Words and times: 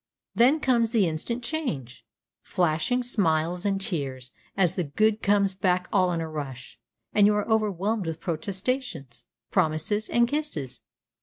Then 0.33 0.59
comes 0.59 0.89
the 0.89 1.07
instant 1.07 1.43
change; 1.43 2.03
flashing 2.41 3.03
smiles 3.03 3.67
and 3.67 3.79
tears, 3.79 4.31
as 4.57 4.75
the 4.75 4.83
good 4.85 5.21
comes 5.21 5.53
back 5.53 5.87
all 5.93 6.11
in 6.11 6.21
a 6.21 6.27
rush, 6.27 6.79
and 7.13 7.27
you 7.27 7.35
are 7.35 7.47
overwhelmed 7.47 8.07
with 8.07 8.19
protestations, 8.19 9.25
promises, 9.51 10.09
and 10.09 10.27
kisses! 10.27 10.81